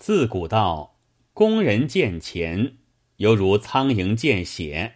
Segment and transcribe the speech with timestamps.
[0.00, 0.96] 自古道，
[1.34, 2.78] 工人见钱，
[3.16, 4.94] 犹如苍蝇见血。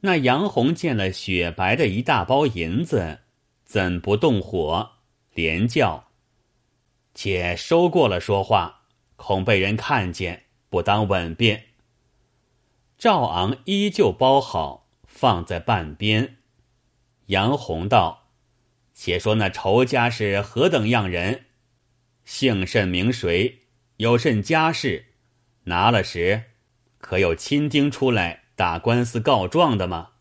[0.00, 3.18] 那杨红见了雪白的一大包银子，
[3.62, 4.92] 怎不动火？
[5.34, 6.08] 连叫
[7.14, 8.86] ：“且收过了说话，
[9.16, 11.66] 恐被人看见，不当稳便。”
[12.96, 16.38] 赵昂依旧包好，放在半边。
[17.26, 18.30] 杨红道
[18.94, 21.44] ：“且说那仇家是何等样人？
[22.24, 23.59] 姓甚名谁？
[24.00, 25.04] 有甚家事？
[25.64, 26.44] 拿了时，
[27.00, 30.12] 可有亲丁出来打官司告状的吗？”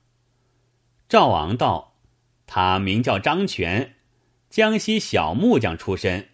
[1.07, 1.95] 赵昂道
[2.45, 3.95] ：“他名叫张全，
[4.49, 6.27] 江西小木匠出身，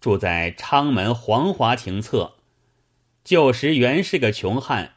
[0.00, 2.34] 住在昌门黄华亭侧。
[3.24, 4.94] 旧时原是个穷汉。”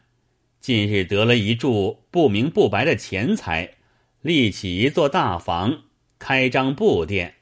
[0.61, 3.77] 近日得了一注不明不白的钱财，
[4.21, 5.85] 立起一座大房，
[6.19, 7.37] 开张布店，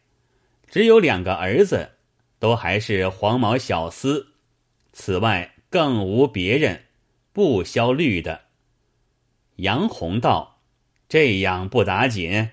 [0.70, 1.98] 只有两个儿子，
[2.40, 4.28] 都还是黄毛小厮，
[4.94, 6.86] 此外更无别人，
[7.34, 8.44] 不消虑的。
[9.58, 10.62] 杨红道
[11.10, 12.50] ：“这样不打紧。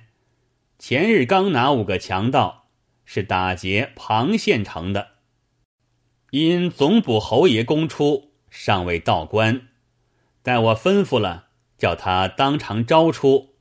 [0.79, 2.71] 前日刚拿五个强盗，
[3.05, 5.09] 是打劫庞县城的，
[6.31, 9.69] 因总捕侯爷公出，尚未到官。”
[10.43, 13.57] 待我吩咐了，叫他当场招出，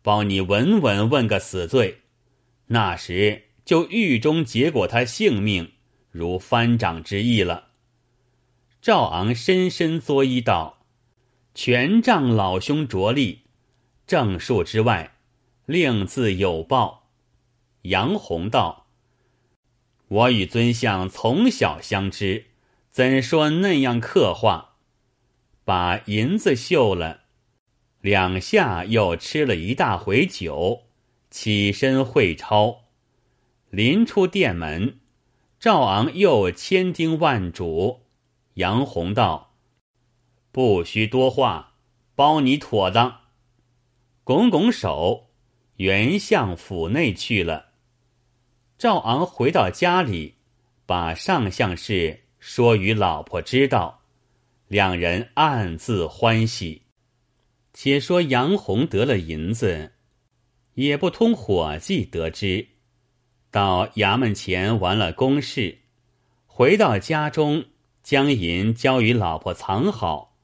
[0.00, 2.00] 保你稳稳问个死罪。
[2.68, 5.72] 那时就狱中结果他性命，
[6.10, 7.71] 如翻掌之意了。
[8.82, 10.78] 赵昂深深作揖道
[11.54, 13.42] ：“全仗老兄着力，
[14.08, 15.18] 正数之外，
[15.66, 17.08] 另自有报。”
[17.82, 18.88] 杨洪道
[20.08, 22.46] ：“我与尊相从小相知，
[22.90, 24.74] 怎说那样刻画？”
[25.64, 27.20] 把银子绣了，
[28.00, 30.86] 两下又吃了一大回酒，
[31.30, 32.86] 起身会抄。
[33.70, 34.98] 临出店门，
[35.60, 38.00] 赵昂又千叮万嘱。
[38.54, 39.54] 杨洪道
[40.52, 41.74] ：“不须多话，
[42.14, 43.20] 包你妥当。”
[44.24, 45.30] 拱拱手，
[45.76, 47.70] 原向府内去了。
[48.78, 50.36] 赵昂回到家里，
[50.86, 54.02] 把上相事说与老婆知道。
[54.68, 56.82] 两人暗自欢喜。
[57.74, 59.92] 且说杨红得了银子，
[60.74, 62.68] 也不通伙计得知，
[63.50, 65.78] 到衙门前完了公事，
[66.46, 67.64] 回到家中，
[68.02, 70.36] 将银交与老婆藏好，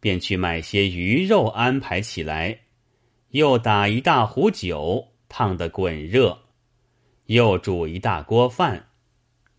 [0.00, 2.60] 便去买些鱼肉安排起来，
[3.30, 6.38] 又打一大壶酒，烫得滚热，
[7.26, 8.88] 又煮一大锅饭，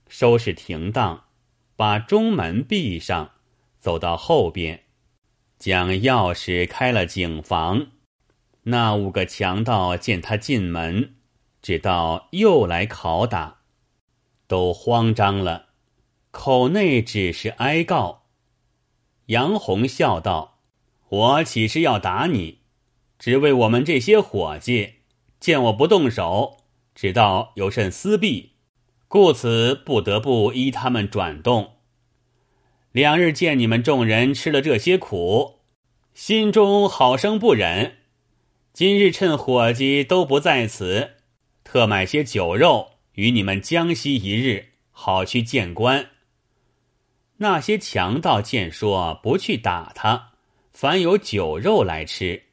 [0.08, 1.26] 收拾停当，
[1.76, 3.32] 把中门闭上。
[3.80, 4.86] 走到后边，
[5.60, 7.88] 将钥匙开了井房。
[8.62, 11.16] 那五个强盗见他进门，
[11.62, 13.58] 知道又来拷打，
[14.48, 15.73] 都慌张了，
[16.34, 18.24] 口内只是哀告。
[19.28, 20.58] 杨红笑道
[21.08, 22.58] ：“我岂是要打你？
[23.20, 24.96] 只为我们这些伙计
[25.40, 26.58] 见我不动手，
[26.96, 28.54] 知道有甚私弊，
[29.08, 31.76] 故此不得不依他们转动。”
[32.92, 35.60] 两日见你们众人吃了这些苦，
[36.16, 38.00] 心中好生不忍。
[38.74, 41.12] 今日趁伙计都不在此，
[41.64, 46.10] 特买些酒肉与你们江西一日，好去见官。
[47.38, 50.32] 那些强盗见说不去打他，
[50.72, 52.44] 凡有酒肉来吃，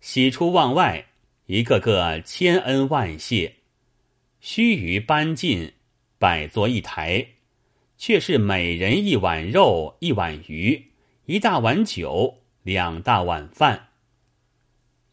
[0.00, 1.06] 喜出望外，
[1.46, 3.54] 一个个千恩万谢。
[4.40, 5.72] 须臾搬进，
[6.18, 7.26] 摆坐一台。
[7.98, 10.90] 却是每人一碗肉，一碗鱼，
[11.24, 13.88] 一大碗酒，两大碗饭。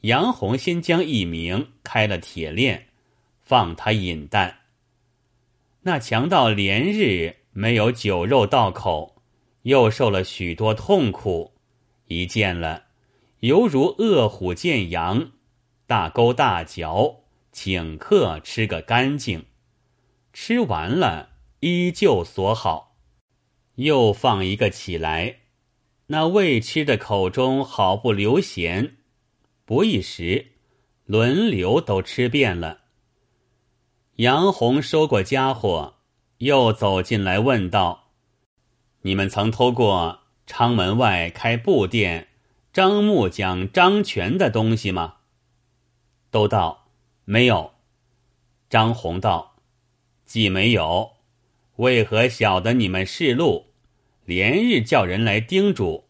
[0.01, 2.87] 杨红先将一名开了铁链，
[3.41, 4.53] 放他饮啖。
[5.83, 9.21] 那强盗连日没有酒肉到口，
[9.61, 11.53] 又受了许多痛苦，
[12.07, 12.83] 一见了，
[13.39, 15.31] 犹如饿虎见羊，
[15.87, 19.45] 大勾大嚼，请客吃个干净。
[20.33, 21.29] 吃完了。
[21.65, 22.97] 依旧锁好，
[23.75, 25.43] 又放一个起来。
[26.07, 28.97] 那未吃的口中好不留闲，
[29.63, 30.47] 不一时，
[31.05, 32.81] 轮流都吃遍了。
[34.17, 35.92] 杨红收过家伙，
[36.43, 38.09] 又走进来问道
[39.03, 42.27] ：“你们曾偷过昌门外开布店
[42.73, 45.15] 张木匠张全的东西吗？”
[46.29, 46.87] 都道
[47.23, 47.71] 没有。
[48.69, 49.55] 张红道
[50.25, 51.11] ：“既没有。”
[51.77, 53.67] 为何晓得你们是路，
[54.25, 56.03] 连日叫人来叮嘱，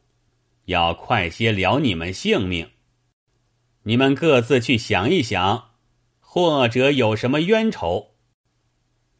[0.65, 2.71] 要快些了你们性命？
[3.83, 5.69] 你们各自去想一想，
[6.19, 8.12] 或者有什么冤仇？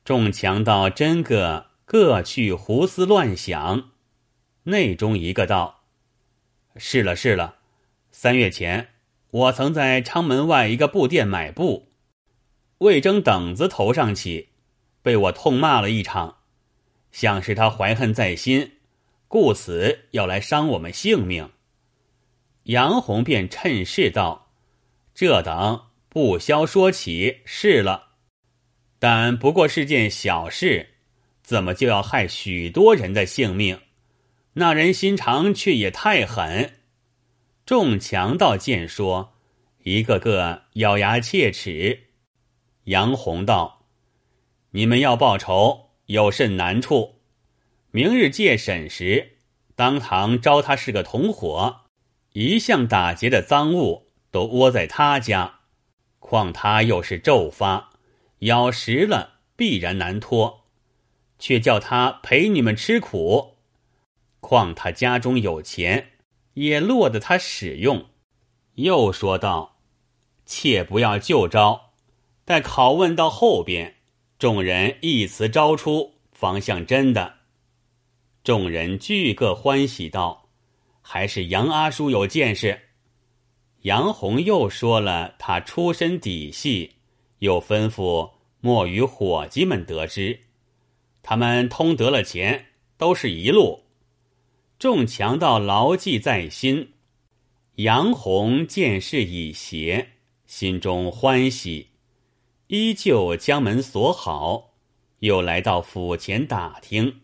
[0.04, 3.92] 众强盗真个各去胡思乱想。
[4.64, 5.84] 内中一个道
[6.76, 7.56] ：“是了，是了。
[8.12, 8.90] 三月前，
[9.32, 11.88] 我曾在昌门外一个布店买布，
[12.80, 14.50] 魏征等子头上起，
[15.02, 16.38] 被我痛骂了一场，
[17.12, 18.74] 像是他怀恨在心，
[19.28, 21.50] 故此要来伤我们性命。”
[22.64, 24.52] 杨红便趁势道
[25.16, 28.13] ：“这等不消说起是了，
[29.04, 30.92] 但不过是件小事，
[31.42, 33.78] 怎么就要害许多人的性命？
[34.54, 36.76] 那人心肠却也太狠。”
[37.68, 39.34] 众强盗见说，
[39.80, 42.12] 一个个咬牙切齿。
[42.86, 43.88] 杨红道
[44.72, 47.16] ：“你们要报仇，有甚难处？
[47.92, 49.34] 明日借审时，
[49.76, 51.82] 当堂招他是个同伙。”
[52.32, 55.60] 一向打劫的赃物都窝在他家，
[56.20, 57.90] 况他又是骤发，
[58.46, 60.66] 咬实了必然难脱，
[61.38, 63.56] 却叫他陪你们吃苦。
[64.40, 66.12] 况他家中有钱，
[66.54, 68.06] 也落得他使用。
[68.76, 69.78] 又说道
[70.46, 71.94] ：“切不要就招，
[72.46, 73.96] 待拷问到后边，
[74.40, 77.36] 众人一词招出，方向真的。”
[78.44, 80.42] 众人俱各欢喜道。
[81.06, 82.80] 还是杨阿叔有见识。
[83.82, 86.96] 杨红又说了他出身底细，
[87.40, 88.32] 又吩咐
[88.66, 90.40] 莫与伙计们得知。
[91.22, 93.84] 他们通得了钱，都是一路。
[94.80, 96.94] 众强盗牢记在心。
[97.76, 100.12] 杨红见势已邪，
[100.46, 101.90] 心中欢喜，
[102.68, 104.76] 依旧将门锁好，
[105.20, 107.20] 又来到府前打听。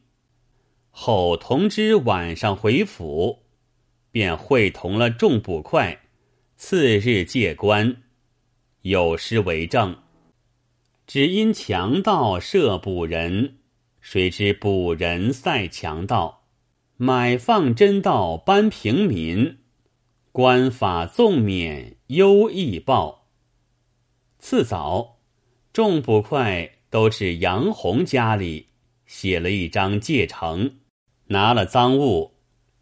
[0.90, 3.44] 后同知晚上回府。
[4.12, 6.02] 便会同了众捕快，
[6.58, 8.02] 次日借官，
[8.82, 9.96] 有诗为证。
[11.10, 13.58] 只因强盗设捕人，
[14.00, 16.44] 谁知捕人赛强盗，
[16.98, 19.58] 买放真盗扳平民，
[20.32, 23.28] 官法纵免优异报。
[24.38, 25.18] 次早，
[25.74, 28.68] 众捕快都至杨红家里，
[29.08, 30.76] 写了一张借城，
[31.26, 32.36] 拿了赃物。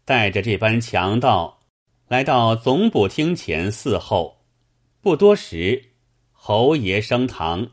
[0.04, 1.60] 带着这班强盗
[2.08, 4.44] 来到总捕厅前伺候，
[5.00, 5.92] 不多时，
[6.32, 7.70] 侯爷升堂，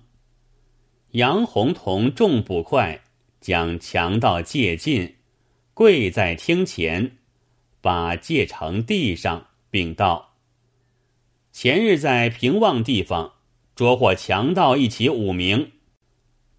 [1.15, 3.01] 杨洪同众捕快
[3.39, 5.15] 将强盗借进，
[5.73, 7.19] 跪在厅前，
[7.79, 10.35] 把戒呈地上，禀道
[11.53, 13.35] ：“前日在平望地方
[13.77, 15.71] 捉获强盗一起五名，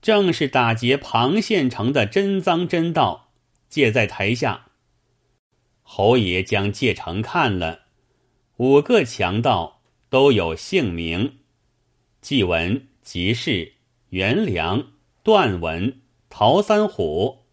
[0.00, 3.32] 正是打劫庞县城的真赃真盗，
[3.68, 4.68] 借在台下。”
[5.84, 7.82] 侯爷将戒成看了，
[8.56, 11.40] 五个强盗都有姓名：
[12.22, 13.74] 季文、吉士、
[14.16, 14.92] 袁良、
[15.22, 17.44] 段文、陶三虎。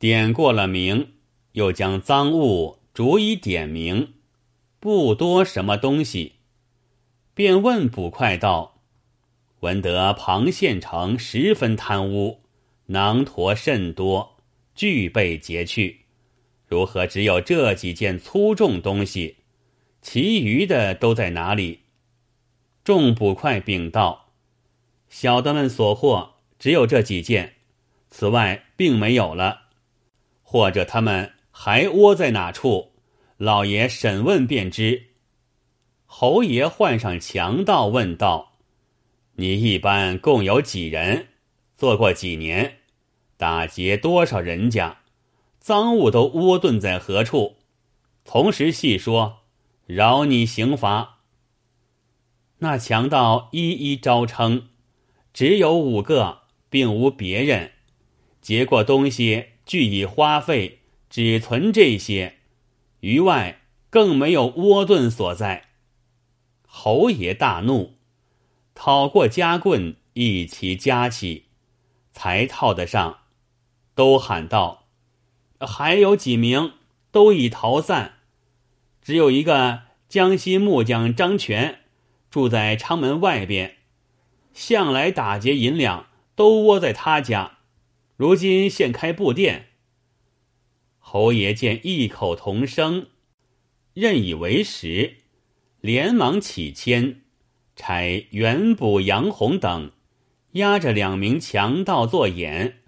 [0.00, 1.12] 点过了名，
[1.52, 4.14] 又将赃物逐一点名，
[4.80, 6.32] 不多什么东西，
[7.32, 8.80] 便问捕快道
[9.62, 12.40] ：“闻得庞县城十分贪污，
[12.86, 14.38] 囊驼甚多，
[14.74, 16.06] 俱被劫去。”
[16.66, 19.36] 如何只有这几件粗重东西？
[20.02, 21.82] 其余的都在哪里？
[22.82, 24.23] 众捕快禀道
[25.16, 27.54] ：“小的们所获只有这几件，
[28.10, 29.66] 此外并没有了。
[30.42, 32.94] 或者他们还窝在哪处？
[33.36, 35.10] 老爷审问便知。”
[36.04, 38.54] 侯爷换上强盗问道
[39.38, 41.28] ：“你一般共有几人？
[41.76, 42.78] 做过几年？
[43.36, 45.02] 打劫多少人家？”
[45.62, 47.58] 赃物都窝遁在何处？
[48.24, 49.44] 同时细说，
[49.86, 51.20] 饶你刑罚。
[52.58, 54.70] 那强盗一一招称，
[55.34, 57.72] 只有五个，并无别人。
[58.40, 60.78] 劫过东西俱已花费，
[61.10, 62.36] 只存这些，
[63.00, 65.64] 余外更没有窝遁所在。
[66.62, 67.96] 侯爷大怒，
[68.74, 71.46] 讨过夹棍一齐夹起，
[72.12, 73.18] 才套得上，
[73.96, 74.86] 都喊道。
[75.58, 76.74] 还有几名
[77.10, 78.18] 都已逃散，
[79.02, 81.80] 只有一个江西木匠张全
[82.30, 83.78] 住在昌门外边，
[84.54, 87.58] 向来打劫银两都窝在他家，
[88.16, 89.66] 如今现开布店。
[90.98, 93.08] 侯爷见异口同声，
[93.92, 95.18] 任以为实，
[95.82, 97.16] 连忙起签，
[97.76, 99.92] 差原捕杨红等
[100.52, 102.78] 押着两名强盗做眼，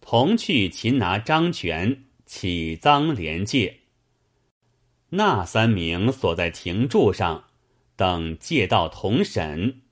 [0.00, 2.04] 同去擒拿张权。
[2.28, 3.82] 起赃连借，
[5.10, 7.44] 那三名锁在亭柱上，
[7.94, 9.82] 等借道同审。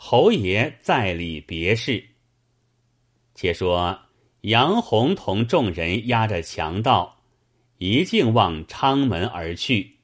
[0.00, 2.10] 侯爷在里别事。
[3.34, 3.98] 且说
[4.42, 7.20] 杨洪同众人押着强盗，
[7.78, 9.96] 一径往昌门而去。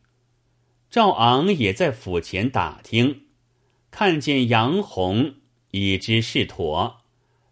[0.91, 3.27] 赵昂也在府前打听，
[3.93, 5.37] 看见杨洪
[5.71, 7.03] 已知是妥，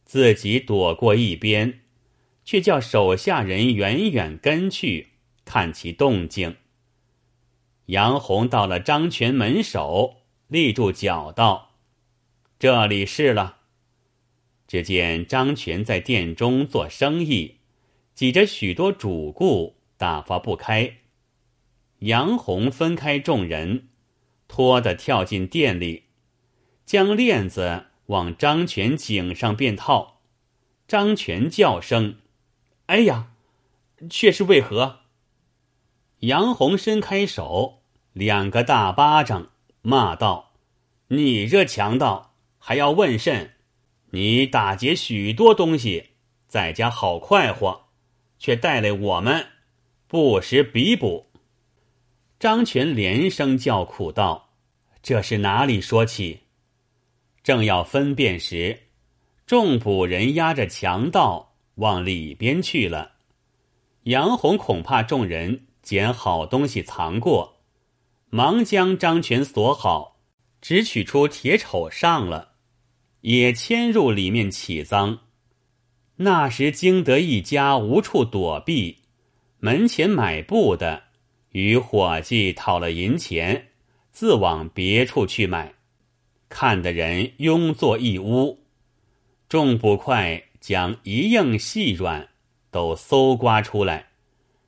[0.05, 1.83] 自己躲过一边，
[2.45, 5.11] 却叫手下人远远跟去
[5.45, 6.57] 看其动静。
[7.87, 10.17] 杨洪到了张全门首，
[10.49, 11.72] 立住脚道
[12.63, 13.57] ：“这里是了。”
[14.71, 17.57] 只见张全在店中做生意，
[18.15, 20.99] 挤着许多主顾，打发不开。
[21.99, 23.89] 杨红分开众人，
[24.47, 26.05] 拖的跳进店里，
[26.87, 30.21] 将链子往张全颈上便套。
[30.87, 32.21] 张全叫声
[32.87, 33.33] ：“哎呀！”
[34.09, 35.01] 却是为何？
[36.21, 39.51] 杨红伸开手，两个大巴掌，
[39.81, 40.53] 骂道
[41.09, 42.32] ：“你这强盗，
[42.65, 43.55] 还要问甚？”
[44.15, 46.11] 你打劫许多东西，
[46.47, 47.89] 在家好快活，
[48.39, 49.47] 却带来我们，
[50.07, 51.33] 不时比补。
[52.39, 54.51] 张全连声叫苦道
[55.03, 56.41] ：“这是哪里说起？”
[57.43, 58.79] 正要分辨时，
[59.47, 63.13] 众捕人押着强盗往里边去了。
[64.05, 67.63] 杨红恐怕众人捡好东西藏过，
[68.29, 70.21] 忙将张全锁好，
[70.61, 72.52] 只取出铁丑上了。
[73.23, 75.19] 也迁入里面起赃。
[76.17, 78.99] 那时经得一家无处躲避，
[79.59, 81.05] 门前买布的
[81.51, 83.69] 与伙计讨了银钱，
[84.13, 85.75] 自往别处去买。
[86.49, 88.61] 看的人拥坐一屋，
[89.49, 92.29] 众捕快将一应细软
[92.71, 94.11] 都搜刮出来，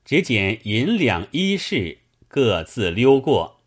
[0.04, 3.60] 只捡银两衣饰各自溜过，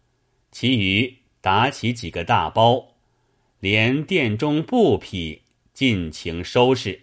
[0.52, 2.97] 其余打起几个大包。
[3.60, 7.02] 连店中布匹尽情收拾。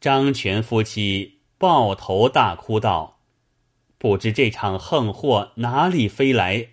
[0.00, 3.20] 张全夫妻抱头大哭道
[3.98, 6.68] ：“不知这场横祸哪里飞来？”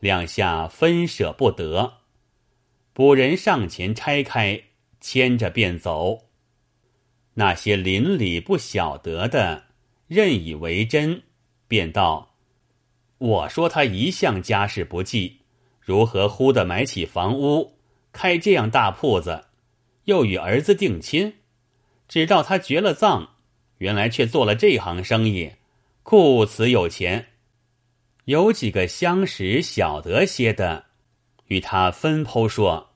[0.00, 1.98] 两下分舍不得，
[2.92, 4.64] 捕人上前拆开，
[5.00, 6.28] 牵着便走。
[7.34, 9.66] 那些邻里不晓得的，
[10.08, 11.22] 认以为真，
[11.68, 12.34] 便道
[13.18, 15.38] ：“我说他一向家事不济。”
[15.84, 17.74] 如何忽的买起房屋，
[18.12, 19.46] 开这样大铺子，
[20.04, 21.34] 又与儿子定亲？
[22.06, 23.30] 直到他绝了葬，
[23.78, 25.50] 原来却做了这行生意，
[26.04, 27.26] 故此有钱。
[28.26, 30.84] 有几个相识晓得些的，
[31.46, 32.92] 与他分剖说，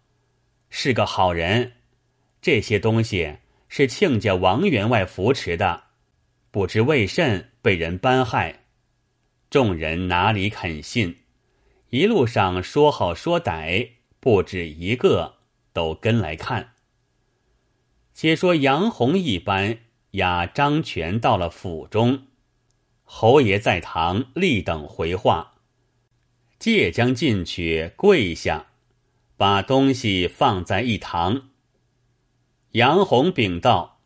[0.71, 1.73] 是个好人。
[2.41, 3.39] 这些东西
[3.69, 5.83] 是亲家王员外扶持的，
[6.53, 8.63] 不知为甚被人搬害。
[9.51, 11.17] 众人哪里肯信？
[11.91, 15.37] 一路上说好说歹，不止一个
[15.73, 16.75] 都跟来看。
[18.13, 19.79] 且说杨洪一般
[20.13, 22.27] 押张全到了府中，
[23.05, 25.55] 侯爷在堂立等回话，
[26.59, 28.67] 借将进去跪下，
[29.37, 31.51] 把东西放在一堂。
[32.73, 34.01] 杨洪禀道：“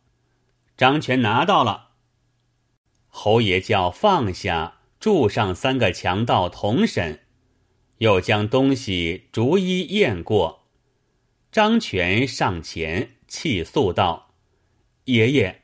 [0.77, 1.91] 张全拿到了。”
[3.07, 7.20] 侯爷叫放下，住上三个强盗同审。
[8.01, 10.63] 又将东西逐一验过，
[11.51, 14.33] 张全上前泣诉道
[15.05, 15.61] ：“爷爷，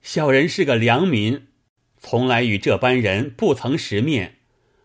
[0.00, 1.48] 小人是个良民，
[1.98, 4.38] 从来与这般人不曾识面，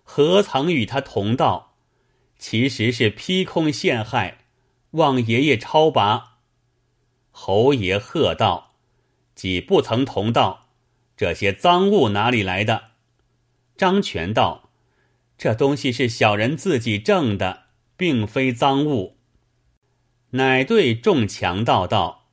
[0.03, 1.77] 何曾与他同道？
[2.37, 4.39] 其实是披空陷害，
[4.91, 6.39] 望爷爷超拔。”
[7.31, 8.75] 侯爷喝道
[9.33, 10.67] ：“既不曾同道，
[11.15, 12.91] 这些赃物哪里来的？”
[13.77, 14.64] 张全道。
[15.37, 17.63] 这东西是小人自己挣的，
[17.97, 19.17] 并非赃物。
[20.31, 22.29] 乃对众强盗道：“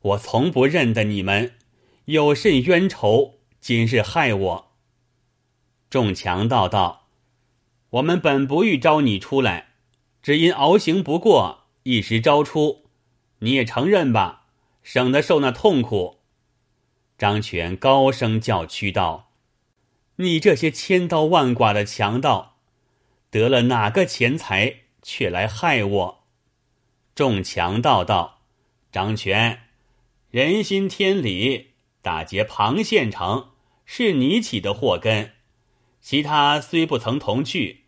[0.00, 1.54] 我从不认得你们，
[2.06, 3.40] 有甚冤仇？
[3.60, 4.72] 今日害我。”
[5.90, 7.08] 众强盗道
[7.90, 9.74] ：“我们本不欲招你出来，
[10.22, 12.84] 只因熬行不过，一时招出。
[13.40, 14.46] 你也承认吧，
[14.82, 16.20] 省得受那痛苦。”
[17.16, 19.29] 张全高声叫屈道。
[20.20, 22.58] 你这些千刀万剐的强盗，
[23.30, 26.24] 得了哪个钱财，却来害我？
[27.14, 28.42] 众强盗道
[28.92, 29.62] ：“张全，
[30.30, 31.70] 人心天理，
[32.02, 33.52] 打劫庞县城，
[33.86, 35.32] 是你起的祸根。
[36.02, 37.84] 其他虽不曾同去，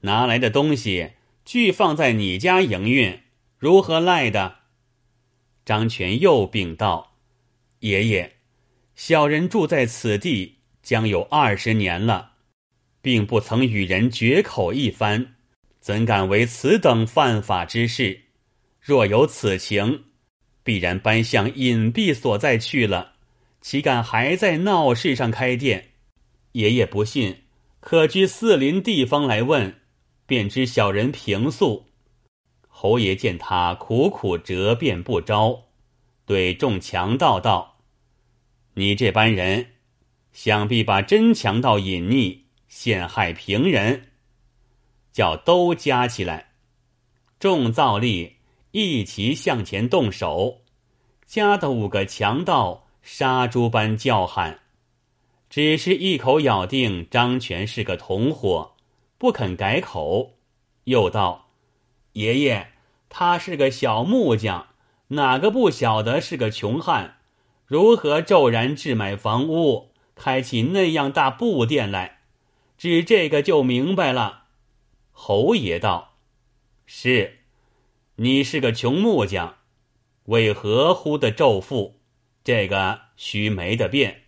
[0.00, 1.12] 拿来的东西
[1.44, 3.20] 俱放在你家营运，
[3.58, 4.60] 如何赖的？”
[5.66, 7.16] 张全又禀道
[7.80, 8.36] ：“爷爷，
[8.94, 12.32] 小人住在此地。”将有二十年了，
[13.00, 15.34] 并不曾与人绝口一番，
[15.80, 18.20] 怎敢为此等犯法之事？
[18.80, 20.04] 若有此情，
[20.62, 23.12] 必然搬向隐蔽所在去了，
[23.60, 25.90] 岂敢还在闹市上开店？
[26.52, 27.42] 爷爷不信，
[27.80, 29.80] 可居四邻地方来问，
[30.26, 31.86] 便知小人平素。
[32.66, 35.66] 侯爷见他苦苦折辩不招，
[36.24, 37.82] 对众强盗道
[38.74, 39.66] ：“你这班人，
[40.42, 44.04] 想必把真强盗隐匿，陷害平人，
[45.12, 46.52] 叫都加起来。”
[47.38, 48.36] 众造力
[48.70, 50.62] 一齐向前动手，
[51.26, 54.60] 加的五个强盗杀猪般叫喊，
[55.50, 58.76] 只是一口咬定张全是个同伙，
[59.18, 60.36] 不肯改口，
[60.84, 61.50] 又道。
[62.14, 62.68] 爷爷，
[63.10, 64.68] 他是个小木匠，
[65.08, 67.18] 哪个不晓得是个穷汉？
[67.66, 69.89] 如何骤然置买房屋，
[70.22, 72.18] 开起那样大布店来？
[72.76, 74.48] 指这个就明白了。
[75.12, 76.18] 侯爷道
[76.84, 77.38] ：“是，
[78.16, 79.56] 你是个穷木匠，
[80.24, 82.02] 为何忽的骤富？
[82.44, 84.24] 这个须没得变。”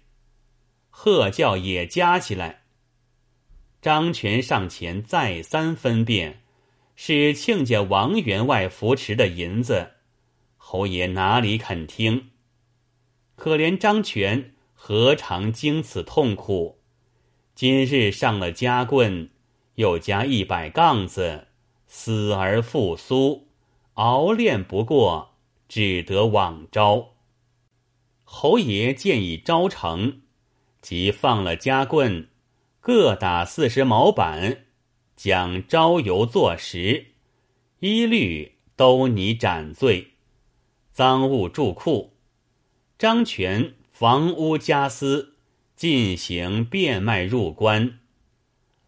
[0.88, 2.62] 贺教也加起来。
[3.82, 6.40] 张全上前再三分辨。
[6.96, 9.92] 是亲家王员外扶持的银子，
[10.56, 12.30] 侯爷哪里肯听？
[13.34, 14.51] 可怜张全
[14.84, 16.80] 何尝经此痛苦？
[17.54, 19.30] 今日上了夹棍，
[19.76, 21.46] 又加一百杠子，
[21.86, 23.46] 死而复苏，
[23.94, 25.36] 熬练不过，
[25.68, 27.10] 只得往招。
[28.24, 30.22] 侯爷见已招成，
[30.80, 32.28] 即放了夹棍，
[32.80, 34.64] 各打四十毛板。
[35.14, 37.12] 将招游坐实，
[37.78, 40.14] 一律都拟斩罪，
[40.92, 42.14] 赃物注库。
[42.98, 45.36] 张全房屋家私
[45.76, 48.00] 进行变卖入关，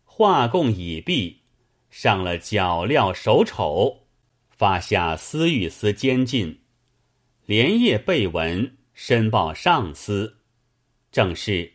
[0.04, 1.42] 画供已毕，
[1.88, 4.09] 上了脚镣手丑，
[4.50, 6.62] 发下司狱司监禁，
[7.47, 10.38] 连夜备文申报上司，
[11.12, 11.75] 正是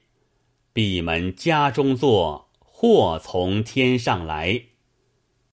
[0.74, 2.50] 闭门家中坐。
[2.60, 4.64] 祸从天上来。